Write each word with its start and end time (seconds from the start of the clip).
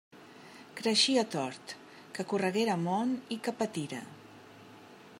Creixia 0.79 1.25
tort: 1.35 1.75
que 2.17 2.27
correguera 2.33 2.79
món 2.89 3.15
i 3.37 3.41
que 3.47 3.57
patira! 3.63 4.01